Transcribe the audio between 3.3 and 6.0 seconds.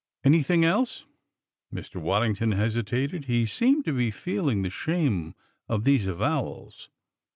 seemed to be feeling the shame of